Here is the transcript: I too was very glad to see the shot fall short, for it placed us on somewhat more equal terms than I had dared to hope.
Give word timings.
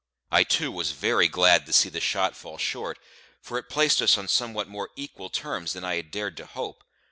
I 0.31 0.43
too 0.43 0.71
was 0.71 0.93
very 0.93 1.27
glad 1.27 1.67
to 1.67 1.71
see 1.73 1.87
the 1.87 1.99
shot 2.01 2.35
fall 2.35 2.57
short, 2.57 2.97
for 3.39 3.59
it 3.59 3.69
placed 3.69 4.01
us 4.01 4.17
on 4.17 4.27
somewhat 4.29 4.67
more 4.67 4.89
equal 4.95 5.29
terms 5.29 5.73
than 5.73 5.83
I 5.83 5.97
had 5.97 6.09
dared 6.09 6.35
to 6.37 6.47
hope. 6.47 6.83